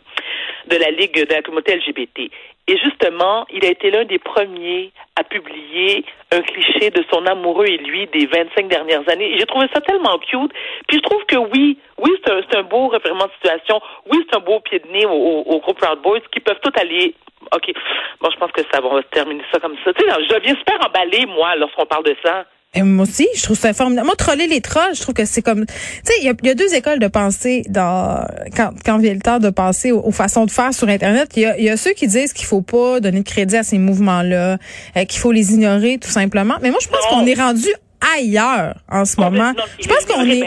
de 0.68 0.76
la 0.76 0.92
Ligue 0.92 1.26
de 1.28 1.34
la 1.34 1.42
communauté 1.42 1.76
LGBT. 1.78 2.32
Et 2.68 2.78
justement, 2.78 3.46
il 3.50 3.66
a 3.66 3.70
été 3.70 3.92
l'un 3.92 4.04
des 4.04 4.20
premiers 4.20 4.92
à 5.16 5.24
publier 5.24 6.04
un 6.32 6.42
cliché 6.42 6.90
de 6.90 7.04
son 7.12 7.26
amoureux 7.26 7.66
et 7.66 7.78
lui 7.78 8.08
des 8.08 8.26
25 8.26 8.68
dernières 8.68 9.08
années. 9.10 9.34
Et 9.34 9.40
j'ai 9.40 9.46
trouvé 9.46 9.68
ça 9.74 9.80
tellement 9.82 10.18
cute. 10.20 10.52
Puis 10.88 10.98
je 10.98 11.02
trouve 11.02 11.24
que 11.26 11.38
oui, 11.38 11.78
oui, 11.98 12.12
c'est 12.26 12.58
un, 12.58 12.64
beau 12.64 12.88
référent 12.88 13.26
de 13.26 13.32
situation. 13.34 13.80
Oui, 14.12 14.26
c'est 14.30 14.36
un 14.36 14.42
beau 14.42 14.60
pied 14.60 14.80
de 14.80 14.88
nez 14.90 15.06
au, 15.06 15.60
groupe 15.60 15.80
Proud 15.80 16.02
Boys 16.02 16.20
qui 16.32 16.42
peuvent 16.42 16.60
tout 16.62 16.74
aller 16.80 17.16
OK. 17.56 17.72
Bon, 18.20 18.30
je 18.30 18.38
pense 18.38 18.52
que 18.52 18.62
ça 18.72 18.82
va, 18.82 18.90
on 18.90 19.02
terminer 19.04 19.44
ça 19.52 19.60
comme 19.60 19.78
ça. 19.86 19.94
Tu 19.94 20.04
sais, 20.04 20.24
je 20.28 20.34
deviens 20.34 20.56
super 20.56 20.78
emballée, 20.86 21.26
moi, 21.26 21.56
lorsqu'on 21.56 21.86
parle 21.86 22.04
de 22.04 22.16
ça. 22.24 22.46
Et 22.74 22.84
moi 22.84 23.04
aussi, 23.04 23.28
je 23.36 23.44
trouve 23.44 23.58
ça 23.58 23.74
formidable. 23.74 24.06
Moi, 24.06 24.16
troller 24.16 24.46
les 24.46 24.62
trolls, 24.62 24.94
je 24.94 25.02
trouve 25.02 25.16
que 25.16 25.26
c'est 25.26 25.42
comme... 25.42 25.66
Tu 25.66 25.74
sais, 26.04 26.14
il 26.22 26.24
y, 26.24 26.48
y 26.48 26.50
a, 26.50 26.54
deux 26.54 26.76
écoles 26.76 27.00
de 27.00 27.08
pensée 27.08 27.64
dans 27.70 28.24
quand, 28.56 28.72
quand 28.86 28.98
vient 28.98 29.14
le 29.14 29.22
temps 29.22 29.40
de 29.40 29.50
penser 29.50 29.92
aux, 29.92 30.02
aux 30.02 30.12
façons 30.12 30.46
de 30.46 30.52
faire 30.52 30.74
sur 30.74 30.88
Internet. 30.90 31.30
Il 31.36 31.44
y 31.44 31.46
a, 31.46 31.60
y 31.60 31.70
a, 31.70 31.78
ceux 31.78 31.94
qui 31.94 32.08
disent 32.08 32.34
qu'il 32.34 32.46
faut 32.46 32.62
pas 32.62 33.00
donner 33.00 33.20
de 33.20 33.26
crédit 33.26 33.56
à 33.56 33.64
ces 33.64 33.78
mouvements-là, 33.78 34.58
euh, 34.98 35.06
qu'il 35.06 35.20
faut 35.20 35.32
les 35.32 35.54
ignorer 35.54 35.98
tout 35.98 36.10
simplement. 36.10 36.56
Mais 36.62 36.70
moi, 36.70 36.80
je 36.82 36.88
pense 36.88 37.06
qu'on 37.10 37.26
est 37.26 37.40
rendu 37.40 37.68
ailleurs 38.16 38.76
en 38.90 39.06
ce 39.06 39.20
moment. 39.20 39.54
Je 39.80 39.88
pense 39.88 40.06
qu'on 40.06 40.24
est, 40.24 40.44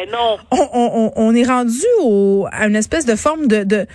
on, 0.50 0.68
on, 0.72 1.12
on, 1.16 1.34
est 1.34 1.44
rendu 1.44 1.84
au, 2.00 2.46
à 2.52 2.66
une 2.66 2.76
espèce 2.76 3.06
de 3.06 3.16
forme 3.16 3.48
de, 3.48 3.64
de 3.64 3.86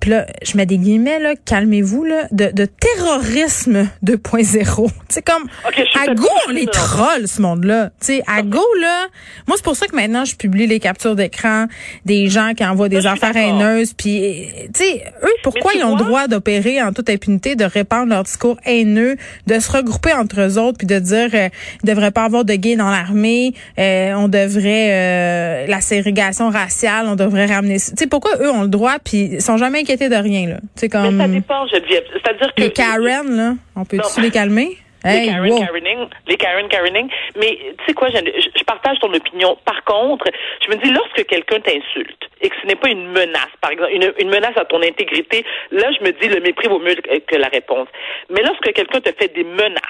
puis 0.00 0.10
là, 0.10 0.26
je 0.42 0.56
mets 0.56 0.64
des 0.64 0.78
guillemets, 0.78 1.20
là, 1.20 1.34
calmez-vous, 1.44 2.04
là, 2.04 2.26
de, 2.32 2.50
de 2.52 2.64
terrorisme 2.64 3.86
2.0. 4.02 4.90
C'est 5.08 5.22
comme, 5.26 5.46
okay, 5.68 5.84
à 5.94 6.14
go, 6.14 6.26
on 6.48 6.52
les 6.52 6.66
trolls, 6.66 7.28
ce 7.28 7.42
monde-là. 7.42 7.90
Tu 8.00 8.06
sais, 8.06 8.22
à 8.26 8.40
go, 8.42 8.64
là, 8.80 9.06
moi, 9.46 9.58
c'est 9.58 9.62
pour 9.64 9.76
ça 9.76 9.86
que 9.86 9.94
maintenant, 9.94 10.24
je 10.24 10.36
publie 10.36 10.66
les 10.66 10.80
captures 10.80 11.14
d'écran 11.14 11.66
des 12.06 12.28
gens 12.28 12.54
qui 12.56 12.64
envoient 12.64 12.88
des 12.88 13.02
Moi, 13.02 13.10
affaires 13.10 13.36
haineuses. 13.36 13.92
Puis, 13.92 14.48
tu 14.72 14.82
sais, 14.82 15.04
eux, 15.22 15.34
pourquoi 15.42 15.74
ils 15.74 15.84
ont 15.84 15.96
le 15.96 16.02
droit 16.02 16.28
d'opérer 16.28 16.82
en 16.82 16.94
toute 16.94 17.10
impunité, 17.10 17.54
de 17.54 17.64
répandre 17.64 18.08
leur 18.08 18.22
discours 18.22 18.56
haineux, 18.64 19.16
de 19.46 19.58
se 19.58 19.70
regrouper 19.70 20.14
entre 20.14 20.40
eux 20.40 20.58
autres, 20.58 20.78
puis 20.78 20.86
de 20.86 20.98
dire, 20.98 21.28
euh, 21.34 21.48
il 21.82 21.86
devrait 21.86 22.10
pas 22.10 22.24
avoir 22.24 22.46
de 22.46 22.54
gays 22.54 22.76
dans 22.76 22.90
l'armée, 22.90 23.52
euh, 23.78 24.14
on 24.14 24.28
devrait, 24.28 24.88
euh, 24.92 25.66
la 25.66 25.82
ségrégation 25.82 26.48
raciale, 26.48 27.06
on 27.06 27.16
devrait 27.16 27.46
ramener... 27.46 27.78
Tu 27.78 27.92
sais, 27.98 28.06
pourquoi 28.06 28.32
eux 28.40 28.50
ont 28.50 28.62
le 28.62 28.68
droit, 28.68 28.96
puis 29.04 29.30
ils 29.32 29.42
sont 29.42 29.58
jamais 29.58 29.79
de 29.84 30.22
rien, 30.22 30.48
là. 30.48 30.56
C'est 30.74 30.88
comme. 30.88 31.16
Mais 31.16 31.24
ça 31.24 31.28
dépend, 31.28 31.66
Geneviève. 31.66 32.04
C'est-à-dire 32.12 32.54
que. 32.54 32.62
Les 32.62 32.72
Karen, 32.72 33.36
là, 33.36 33.52
on 33.76 33.84
peut-tu 33.84 34.20
les 34.20 34.30
calmer? 34.30 34.76
Hey, 35.02 35.20
les 35.20 35.26
Karen 35.32 35.50
wow. 35.50 35.58
Karening, 35.60 36.08
les 36.26 36.36
Karen 36.36 36.68
Karening. 36.68 37.08
Mais 37.36 37.58
tu 37.78 37.84
sais 37.86 37.94
quoi, 37.94 38.08
je, 38.10 38.18
je 38.18 38.64
partage 38.64 38.98
ton 39.00 39.12
opinion. 39.14 39.56
Par 39.64 39.82
contre, 39.84 40.26
je 40.62 40.70
me 40.70 40.76
dis 40.76 40.90
lorsque 40.90 41.24
quelqu'un 41.26 41.60
t'insulte 41.60 42.28
et 42.42 42.50
que 42.50 42.54
ce 42.60 42.66
n'est 42.66 42.76
pas 42.76 42.90
une 42.90 43.06
menace, 43.08 43.48
par 43.62 43.70
exemple, 43.70 43.92
une, 43.94 44.12
une 44.18 44.28
menace 44.28 44.56
à 44.56 44.66
ton 44.66 44.82
intégrité, 44.82 45.44
là 45.70 45.88
je 45.98 46.04
me 46.04 46.12
dis 46.20 46.28
le 46.28 46.40
mépris 46.40 46.68
vaut 46.68 46.80
mieux 46.80 46.94
que 46.94 47.36
la 47.36 47.48
réponse. 47.48 47.88
Mais 48.28 48.42
lorsque 48.42 48.72
quelqu'un 48.74 49.00
te 49.00 49.10
fait 49.12 49.32
des 49.34 49.44
menaces, 49.44 49.80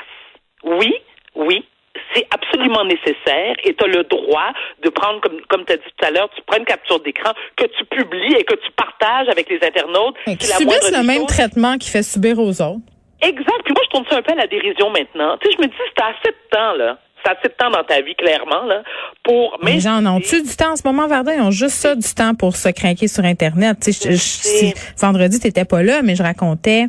oui, 0.62 0.94
oui, 1.34 1.64
c'est 2.14 2.26
absolument 2.30 2.84
nécessaire 2.84 3.54
et 3.64 3.74
tu 3.74 3.84
as 3.84 3.88
le 3.88 4.04
droit 4.04 4.52
de 4.82 4.88
prendre, 4.90 5.20
comme, 5.20 5.40
comme 5.48 5.64
tu 5.64 5.72
as 5.72 5.76
dit 5.76 5.82
tout 5.98 6.04
à 6.06 6.10
l'heure, 6.10 6.28
tu 6.34 6.42
prends 6.46 6.58
une 6.58 6.64
capture 6.64 7.00
d'écran 7.00 7.32
que 7.56 7.64
tu 7.66 7.84
publies 7.84 8.34
et 8.38 8.44
que 8.44 8.54
tu 8.54 8.70
partages 8.76 9.28
avec 9.28 9.48
les 9.50 9.58
internautes. 9.66 10.14
C'est 10.26 10.48
la 10.48 10.56
subissent 10.56 10.92
le 10.96 11.02
même 11.04 11.26
traitement 11.26 11.76
qu'il 11.78 11.90
fait 11.90 12.02
subir 12.02 12.38
aux 12.38 12.62
autres. 12.62 12.80
Exact. 13.22 13.60
Puis 13.64 13.74
moi, 13.74 13.82
je 13.84 13.90
tourne 13.90 14.04
ça 14.08 14.16
un 14.16 14.22
peu 14.22 14.32
à 14.32 14.36
la 14.36 14.46
dérision 14.46 14.88
maintenant. 14.90 15.36
Tu 15.38 15.50
sais, 15.50 15.56
je 15.58 15.62
me 15.62 15.66
dis, 15.68 15.74
c'est 15.96 16.02
assez 16.02 16.28
de 16.30 16.56
temps, 16.56 16.72
là. 16.74 16.98
C'est 17.22 17.32
assez 17.32 17.48
de 17.48 17.52
temps 17.52 17.68
dans 17.70 17.84
ta 17.84 18.00
vie, 18.00 18.14
clairement, 18.14 18.64
là, 18.64 18.82
pour... 19.22 19.58
Les 19.62 19.78
gens 19.80 19.96
en 19.98 20.06
ont-tu 20.06 20.40
du 20.42 20.56
temps 20.56 20.72
en 20.72 20.76
ce 20.76 20.82
moment, 20.86 21.06
Varda? 21.06 21.34
Ils 21.34 21.42
ont 21.42 21.50
juste 21.50 21.74
ça 21.74 21.94
du 21.94 22.14
temps 22.14 22.34
pour 22.34 22.56
se 22.56 22.70
craquer 22.70 23.08
sur 23.08 23.24
Internet. 23.26 23.76
Tu 23.82 23.92
sais, 23.92 24.08
je- 24.10 24.14
je- 24.14 24.16
si- 24.16 24.74
vendredi, 24.98 25.38
t'étais 25.38 25.66
pas 25.66 25.82
là, 25.82 26.00
mais 26.02 26.14
je 26.16 26.22
racontais 26.22 26.86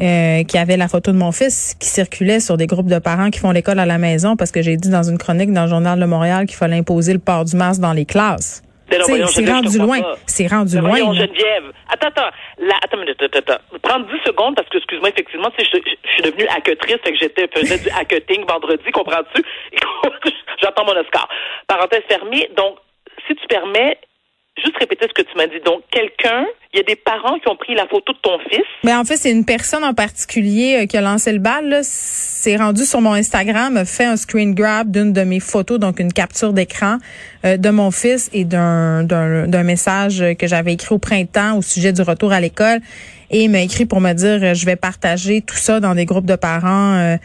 euh, 0.00 0.44
qu'il 0.44 0.58
y 0.58 0.62
avait 0.62 0.76
la 0.76 0.88
photo 0.88 1.12
de 1.12 1.16
mon 1.16 1.32
fils 1.32 1.74
qui 1.78 1.88
circulait 1.88 2.40
sur 2.40 2.56
des 2.56 2.66
groupes 2.66 2.88
de 2.88 2.98
parents 2.98 3.30
qui 3.30 3.38
font 3.38 3.50
l'école 3.50 3.78
à 3.78 3.86
la 3.86 3.98
maison 3.98 4.36
parce 4.36 4.50
que 4.50 4.62
j'ai 4.62 4.76
dit 4.76 4.90
dans 4.90 5.02
une 5.02 5.18
chronique 5.18 5.52
dans 5.52 5.64
le 5.64 5.68
Journal 5.68 6.00
de 6.00 6.06
Montréal 6.06 6.46
qu'il 6.46 6.56
fallait 6.56 6.78
imposer 6.78 7.12
le 7.12 7.18
port 7.18 7.44
du 7.44 7.56
masque 7.56 7.80
dans 7.80 7.92
les 7.92 8.06
classes. 8.06 8.62
Voyons, 9.06 9.26
c'est 9.26 9.48
rendu 9.48 9.78
crois 9.78 9.98
loin. 9.98 10.16
C'est 10.26 10.46
rendu 10.46 10.78
loin. 10.78 10.88
voyons. 10.88 11.12
Geneviève. 11.12 11.72
Attends, 11.88 12.08
attends. 12.08 12.30
Là, 12.58 12.74
attends 12.82 12.98
attends, 12.98 13.38
attends. 13.38 13.78
Prends 13.82 14.00
10 14.00 14.06
secondes 14.26 14.56
parce 14.56 14.68
que, 14.68 14.78
excuse-moi, 14.78 15.10
effectivement, 15.10 15.48
je, 15.56 15.64
je 15.64 16.10
suis 16.12 16.22
devenue 16.22 16.46
hacketrice, 16.48 16.96
fait 17.04 17.12
que 17.12 17.18
j'étais, 17.18 17.48
faisais 17.54 17.78
du 17.78 17.90
hacketing 17.90 18.44
vendredi, 18.46 18.90
comprends-tu? 18.92 19.42
J'attends 20.60 20.84
mon 20.84 20.98
Oscar. 20.98 21.28
Parenthèse 21.66 22.02
fermée. 22.08 22.50
Donc, 22.56 22.78
si 23.26 23.34
tu 23.34 23.46
permets, 23.46 23.98
juste 24.64 24.76
répéter 24.78 25.06
ce 25.08 25.22
que 25.22 25.28
tu 25.28 25.36
m'as 25.36 25.46
dit. 25.46 25.60
Donc, 25.64 25.82
quelqu'un, 25.90 26.46
il 26.72 26.78
y 26.78 26.80
a 26.80 26.84
des 26.84 26.96
parents 26.96 27.38
qui 27.38 27.48
ont 27.48 27.56
pris 27.56 27.74
la 27.74 27.86
photo 27.86 28.12
de 28.12 28.18
ton 28.22 28.38
fils. 28.48 28.64
Mais 28.84 28.94
en 28.94 29.04
fait, 29.04 29.16
c'est 29.16 29.30
une 29.30 29.44
personne 29.44 29.84
en 29.84 29.94
particulier 29.94 30.80
euh, 30.82 30.86
qui 30.86 30.96
a 30.96 31.00
lancé 31.00 31.32
le 31.32 31.38
bal. 31.38 31.80
C'est 31.82 32.56
rendu 32.56 32.84
sur 32.84 33.00
mon 33.00 33.14
Instagram, 33.14 33.76
a 33.76 33.84
fait 33.84 34.04
un 34.04 34.16
screen 34.16 34.54
grab 34.54 34.90
d'une 34.90 35.12
de 35.12 35.22
mes 35.22 35.40
photos, 35.40 35.78
donc 35.78 36.00
une 36.00 36.12
capture 36.12 36.52
d'écran 36.52 36.98
euh, 37.44 37.56
de 37.56 37.70
mon 37.70 37.90
fils 37.90 38.30
et 38.32 38.44
d'un 38.44 39.62
message 39.64 40.24
que 40.38 40.46
j'avais 40.46 40.74
écrit 40.74 40.94
au 40.94 40.98
printemps 40.98 41.56
au 41.58 41.62
sujet 41.62 41.92
du 41.92 42.02
retour 42.02 42.32
à 42.32 42.40
l'école. 42.40 42.80
Et 43.30 43.44
il 43.44 43.50
m'a 43.50 43.60
écrit 43.60 43.86
pour 43.86 44.00
me 44.00 44.12
dire 44.12 44.40
euh, 44.42 44.54
je 44.54 44.66
vais 44.66 44.76
partager 44.76 45.40
tout 45.40 45.56
ça 45.56 45.80
dans 45.80 45.94
des 45.94 46.04
groupes 46.04 46.26
de 46.26 46.36
parents. 46.36 46.94
euh, 46.96 47.16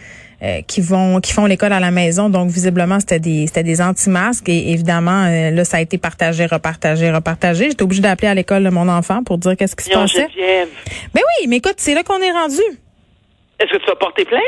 euh, 0.44 0.62
qui 0.68 0.82
vont 0.82 1.20
qui 1.20 1.34
font 1.34 1.46
l'école 1.46 1.74
à 1.74 1.80
la 1.80 1.92
maison 1.92 2.30
donc 2.30 2.50
visiblement 2.50 3.00
c'était 3.00 3.20
des 3.20 3.48
c'était 3.48 3.64
des 3.64 3.82
anti-masques 3.82 4.50
et 4.50 4.72
évidemment 4.72 5.26
euh, 5.26 5.52
là 5.52 5.66
ça 5.66 5.78
a 5.78 5.82
été 5.82 5.98
partagé 5.98 6.46
repartagé 6.46 7.12
repartagé 7.12 7.70
j'étais 7.70 7.84
obligée 7.84 8.02
d'appeler 8.02 8.28
à 8.28 8.34
l'école 8.34 8.64
de 8.64 8.70
mon 8.70 8.90
enfant 8.90 9.24
pour 9.24 9.38
dire 9.38 9.56
qu'est-ce 9.58 9.76
qui 9.76 9.86
se 9.86 9.92
passait 9.92 10.28
ben 11.14 11.22
oui, 11.42 11.48
mais 11.48 11.58
écoute, 11.58 11.76
c'est 11.78 11.94
là 11.94 12.04
qu'on 12.04 12.20
est 12.20 12.32
rendu. 12.32 12.62
Est-ce 13.60 13.72
que 13.72 13.78
tu 13.78 13.86
vas 13.86 13.96
porter 13.96 14.26
plainte? 14.26 14.42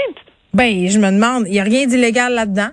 Ben, 0.53 0.87
je 0.87 0.99
me 0.99 1.11
demande, 1.11 1.45
il 1.47 1.53
y 1.53 1.59
a 1.59 1.63
rien 1.63 1.85
d'illégal 1.85 2.33
là-dedans. 2.33 2.69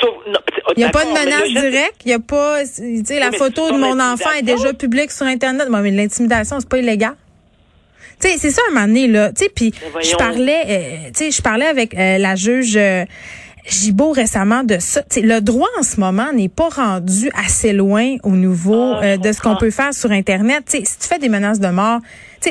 Sauf, 0.00 0.14
non, 0.26 0.38
Il 0.76 0.80
n'y 0.80 0.84
a 0.84 0.90
pas 0.90 1.04
de 1.04 1.10
menace 1.10 1.48
directe, 1.48 2.02
il 2.04 2.10
y 2.10 2.14
a 2.14 2.18
pas, 2.18 2.62
tu 2.64 3.04
sais, 3.04 3.20
la 3.20 3.30
photo 3.32 3.70
de 3.70 3.76
mon 3.76 4.00
enfant 4.00 4.30
est 4.38 4.42
déjà 4.42 4.72
publique 4.72 5.10
sur 5.10 5.26
Internet. 5.26 5.68
Bon, 5.68 5.78
mais 5.78 5.90
l'intimidation, 5.90 6.58
c'est 6.58 6.68
pas 6.68 6.78
illégal. 6.78 7.14
Tu 8.22 8.28
sais, 8.28 8.36
c'est 8.38 8.50
ça 8.50 8.62
un 8.70 8.74
moment 8.74 8.86
donné, 8.86 9.08
là. 9.08 9.32
Tu 9.32 9.44
sais, 9.44 9.50
puis 9.54 9.74
je 10.02 10.16
parlais, 10.16 10.62
euh, 10.68 11.10
tu 11.12 11.24
sais, 11.24 11.30
je 11.32 11.42
parlais 11.42 11.66
avec 11.66 11.94
euh, 11.94 12.18
la 12.18 12.36
juge 12.36 12.76
euh, 12.76 13.04
Gibault 13.66 14.12
récemment 14.12 14.64
de 14.64 14.78
ça. 14.78 15.02
Tu 15.02 15.20
sais, 15.20 15.26
le 15.26 15.40
droit 15.40 15.68
en 15.78 15.82
ce 15.82 15.98
moment 16.00 16.32
n'est 16.32 16.48
pas 16.48 16.68
rendu 16.68 17.30
assez 17.46 17.72
loin 17.72 18.16
au 18.22 18.32
niveau 18.32 18.94
Ah, 18.96 19.04
euh, 19.04 19.16
de 19.16 19.32
ce 19.32 19.40
qu'on 19.40 19.56
peut 19.56 19.70
faire 19.70 19.92
sur 19.94 20.10
Internet. 20.10 20.64
Tu 20.70 20.78
sais, 20.78 20.84
si 20.84 20.98
tu 20.98 21.08
fais 21.08 21.18
des 21.18 21.28
menaces 21.28 21.60
de 21.60 21.68
mort, 21.68 22.00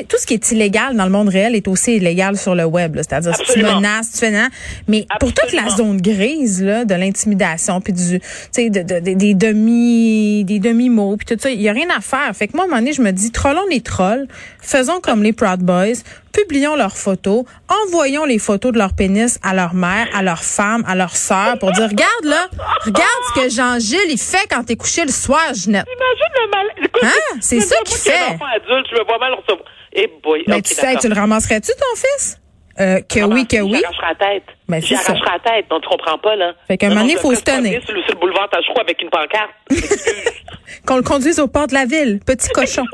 sais, 0.00 0.04
tout 0.04 0.16
ce 0.18 0.26
qui 0.26 0.34
est 0.34 0.50
illégal 0.52 0.96
dans 0.96 1.04
le 1.04 1.10
monde 1.10 1.28
réel 1.28 1.54
est 1.54 1.68
aussi 1.68 1.96
illégal 1.96 2.36
sur 2.36 2.54
le 2.54 2.64
web. 2.64 2.94
là. 2.96 3.02
C'est-à-dire 3.02 3.34
si 3.36 3.52
tu 3.52 3.62
menaces, 3.62 4.12
tu 4.12 4.18
fais 4.18 4.30
non. 4.30 4.48
Mais 4.88 5.06
pour 5.20 5.32
toute 5.32 5.52
la 5.52 5.68
zone 5.70 6.00
grise 6.00 6.62
là, 6.62 6.84
de 6.84 6.94
l'intimidation 6.94 7.80
puis 7.80 7.92
du, 7.92 8.20
tu 8.20 8.26
sais, 8.50 8.70
de, 8.70 8.80
de- 8.82 9.00
de- 9.00 9.14
des 9.14 9.34
demi, 9.34 10.44
des 10.44 10.58
demi 10.58 10.88
mots 10.88 11.16
puis 11.16 11.26
tout 11.26 11.40
ça, 11.40 11.50
il 11.50 11.60
y 11.60 11.68
a 11.68 11.72
rien 11.72 11.88
à 11.96 12.00
faire. 12.00 12.34
Fait 12.34 12.48
que 12.48 12.52
moi, 12.56 12.64
à 12.64 12.66
un 12.66 12.70
moment 12.70 12.80
donné, 12.80 12.92
je 12.92 13.02
me 13.02 13.10
dis, 13.12 13.30
trollons 13.32 13.66
les 13.70 13.80
trolls, 13.80 14.26
faisons 14.60 15.00
comme 15.00 15.22
les 15.22 15.32
Proud 15.32 15.60
Boys, 15.60 16.02
publions 16.32 16.76
leurs 16.76 16.96
photos, 16.96 17.44
envoyons 17.86 18.24
les 18.24 18.38
photos 18.38 18.72
de 18.72 18.78
leur 18.78 18.94
pénis 18.94 19.38
à 19.42 19.54
leur 19.54 19.74
mère, 19.74 20.06
à 20.14 20.22
leur 20.22 20.42
femme, 20.42 20.82
à 20.86 20.94
leur 20.94 21.14
sœur 21.14 21.58
pour 21.58 21.72
dire, 21.72 21.88
regarde 21.90 22.24
là, 22.24 22.48
regarde 22.84 23.08
ce 23.34 23.40
que 23.42 23.48
Jean-Gilles 23.50 23.98
il 24.10 24.18
fait 24.18 24.46
quand 24.50 24.64
t'es 24.64 24.76
couché 24.76 25.04
le 25.04 25.12
soir, 25.12 25.42
Ginette. 25.52 25.84
Imagine 25.86 26.32
le 26.44 26.50
mal. 26.50 26.66
Écoute, 26.78 27.02
Hein? 27.04 27.38
C'est 27.40 27.60
ça 27.60 27.76
qu'il 27.84 27.96
fait. 27.96 28.12
je 28.38 28.94
me 28.98 29.04
vois 29.04 29.18
mal 29.18 29.32
recevoir. 29.34 29.66
Eh 29.94 30.10
boy. 30.22 30.44
Ok, 30.48 30.62
tu 30.62 30.74
sais, 30.74 30.96
tu 30.96 31.08
le 31.08 31.14
ramasserais-tu 31.14 31.70
ton 31.72 31.96
fils? 31.96 32.38
Euh, 32.80 33.00
que 33.00 33.20
oui, 33.24 33.46
que 33.46 33.58
oui. 33.60 33.80
J'arracherai 33.82 34.06
la 34.08 34.14
tête. 34.14 34.44
Ben. 34.68 34.80
J'arracherai 34.80 35.20
la 35.30 35.38
tête. 35.38 35.68
Donc, 35.68 35.82
tu 35.82 35.88
comprends 35.90 36.18
pas, 36.18 36.34
là. 36.36 36.54
Fait 36.66 36.78
qu'à 36.78 36.86
un 36.86 36.90
moment 36.90 37.02
donné, 37.02 37.12
je 37.14 37.18
faut 37.18 37.34
se 37.34 37.42
tenir. 37.42 37.82
Sur 37.84 37.94
le, 37.94 38.02
sur 38.02 38.14
le 38.14 38.20
boulevard 38.20 38.48
Tachereau 38.48 38.80
avec 38.80 39.02
une 39.02 39.10
pancarte. 39.10 39.50
qu'on 40.86 40.96
le 40.96 41.02
conduise 41.02 41.38
au 41.38 41.48
port 41.48 41.66
de 41.66 41.74
la 41.74 41.84
ville, 41.84 42.20
petit 42.24 42.48
cochon. 42.50 42.84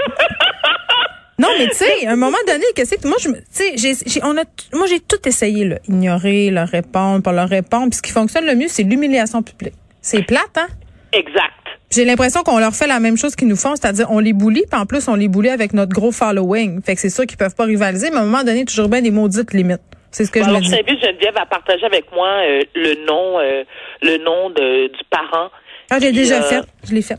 Non, 1.41 1.47
mais 1.57 1.69
tu 1.69 1.77
sais, 1.77 2.05
à 2.05 2.15
un 2.15 2.17
moment 2.17 2.37
donné, 2.49 2.65
qu'est-ce 2.75 2.97
que 2.97 3.07
moi 3.07 3.17
je 3.21 3.29
me 3.29 3.37
tu 3.37 3.45
sais, 3.51 3.73
j'ai 3.77 3.93
j'ai- 4.07 4.21
on 4.25 4.37
a 4.37 4.43
moi 4.73 4.89
j'ai 4.89 4.99
tout 4.99 5.21
essayé 5.25 5.65
là, 5.67 5.77
ignorer, 5.87 6.51
leur 6.51 6.67
répondre, 6.67 7.23
pas 7.23 7.31
leur 7.31 7.49
répondre, 7.49 7.91
puis 7.91 7.99
ce 7.99 8.03
qui 8.03 8.11
fonctionne 8.11 8.45
le 8.45 8.57
mieux, 8.57 8.67
c'est 8.67 8.83
l'humiliation 8.83 9.41
publique. 9.45 9.75
C'est 10.03 10.23
plate 10.25 10.51
hein? 10.57 10.67
Exact. 11.13 11.53
J'ai 11.91 12.05
l'impression 12.05 12.43
qu'on 12.43 12.59
leur 12.59 12.75
fait 12.75 12.87
la 12.87 13.01
même 13.01 13.17
chose 13.17 13.35
qu'ils 13.35 13.49
nous 13.49 13.57
font, 13.57 13.75
c'est-à-dire 13.75 14.11
on 14.11 14.19
les 14.19 14.35
bully, 14.35 14.65
puis 14.71 14.81
en 14.81 14.85
plus 14.85 15.09
on 15.09 15.15
les 15.15 15.29
bully 15.29 15.49
avec 15.49 15.73
notre 15.73 15.93
gros 15.93 16.13
following. 16.13 16.83
Fait 16.83 16.95
que 16.95 17.01
c'est 17.01 17.09
sûr 17.09 17.25
qu'ils 17.25 17.39
peuvent 17.39 17.55
pas 17.55 17.65
rivaliser, 17.65 18.11
mais 18.11 18.19
à 18.19 18.21
un 18.21 18.25
moment 18.25 18.45
donné, 18.45 18.65
toujours 18.65 18.89
bien 18.89 19.01
des 19.01 19.11
maudites 19.11 19.53
limites. 19.55 19.81
C'est 20.11 20.25
ce 20.25 20.31
que 20.31 20.41
je 20.41 20.45
Alors, 20.45 20.61
me 20.61 20.65
dis. 20.65 20.71
t'invite, 20.71 21.01
Geneviève, 21.03 21.37
à 21.37 21.47
partager 21.47 21.85
avec 21.85 22.11
moi 22.13 22.29
euh, 22.29 22.63
le 22.75 23.07
nom, 23.07 23.39
euh, 23.39 23.65
le 24.03 24.19
nom 24.25 24.51
de, 24.51 24.89
du 24.89 25.05
parent. 25.11 25.49
Ah, 25.91 25.99
j'ai 26.01 26.13
déjà 26.13 26.37
euh, 26.37 26.43
fait, 26.43 26.61
je 26.89 26.95
l'ai 26.95 27.03
fait. 27.03 27.19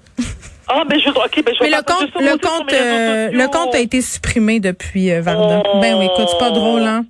Ah, 0.67 0.83
ben, 0.87 0.99
je, 0.99 1.09
ok, 1.09 1.43
ben, 1.43 1.55
je 1.55 1.63
Mais 1.63 1.69
le 1.71 1.81
compte, 1.83 2.13
le 2.19 2.37
compte, 2.37 2.73
euh, 2.73 3.29
le 3.31 3.47
compte 3.47 3.73
a 3.73 3.79
été 3.79 4.01
supprimé 4.01 4.59
depuis 4.59 5.11
euh, 5.11 5.21
Varda. 5.21 5.63
Oh. 5.65 5.79
Ben 5.81 5.95
oui, 5.97 6.05
écoute, 6.05 6.27
c'est 6.29 6.37
pas 6.37 6.51
drôle, 6.51 6.83
hein. 6.83 7.05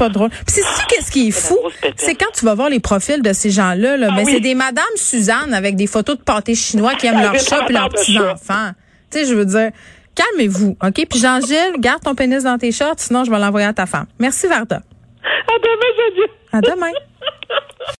C'est 0.00 0.06
pas 0.06 0.08
drôle. 0.08 0.30
Puis 0.30 0.44
c'est 0.46 0.62
ça 0.62 0.82
qu'est-ce 0.88 1.10
qui 1.10 1.28
est 1.28 1.30
fou, 1.30 1.58
c'est 1.96 2.14
quand 2.14 2.30
tu 2.32 2.44
vas 2.46 2.54
voir 2.54 2.70
les 2.70 2.80
profils 2.80 3.20
de 3.20 3.32
ces 3.34 3.50
gens-là, 3.50 3.98
là, 3.98 4.08
Ah 4.10 4.16
ben 4.16 4.24
oui. 4.24 4.32
c'est 4.32 4.40
des 4.40 4.54
Madame 4.54 4.84
Suzanne 4.96 5.52
avec 5.52 5.76
des 5.76 5.86
photos 5.86 6.16
de 6.16 6.22
pâtés 6.22 6.54
chinois 6.54 6.94
qui 6.94 7.06
aiment 7.06 7.16
Ah, 7.18 7.22
leurs 7.24 7.32
des 7.32 7.38
chats 7.38 7.66
et 7.68 7.72
leurs 7.72 7.88
petits 7.90 8.18
enfants. 8.18 8.70
Tu 9.10 9.18
sais, 9.18 9.26
je 9.26 9.34
veux 9.34 9.44
dire, 9.44 9.70
calmez-vous, 10.14 10.76
ok? 10.82 11.06
Puis 11.08 11.18
Jean-Gilles, 11.18 11.74
garde 11.78 12.02
ton 12.02 12.14
pénis 12.14 12.44
dans 12.44 12.56
tes 12.56 12.72
shorts, 12.72 12.94
sinon 12.98 13.24
je 13.24 13.30
vais 13.30 13.38
l'envoyer 13.38 13.66
à 13.66 13.74
ta 13.74 13.84
femme. 13.86 14.06
Merci 14.18 14.46
Varda. 14.46 14.76
À 15.22 15.58
demain. 15.62 16.28
À 16.52 16.60
demain. 16.62 16.92